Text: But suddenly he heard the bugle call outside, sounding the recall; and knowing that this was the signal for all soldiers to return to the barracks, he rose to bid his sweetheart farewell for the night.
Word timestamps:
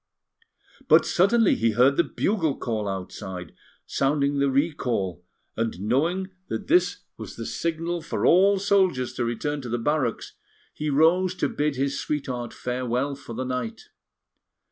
But 0.87 1.05
suddenly 1.05 1.53
he 1.53 1.73
heard 1.73 1.95
the 1.95 2.03
bugle 2.03 2.57
call 2.57 2.87
outside, 2.87 3.53
sounding 3.85 4.39
the 4.39 4.49
recall; 4.49 5.23
and 5.55 5.79
knowing 5.79 6.31
that 6.47 6.65
this 6.65 7.03
was 7.17 7.35
the 7.35 7.45
signal 7.45 8.01
for 8.01 8.25
all 8.25 8.57
soldiers 8.57 9.13
to 9.13 9.23
return 9.25 9.61
to 9.61 9.69
the 9.69 9.77
barracks, 9.77 10.33
he 10.73 10.89
rose 10.89 11.35
to 11.35 11.47
bid 11.47 11.75
his 11.75 11.99
sweetheart 11.99 12.51
farewell 12.51 13.13
for 13.13 13.33
the 13.35 13.45
night. 13.45 13.89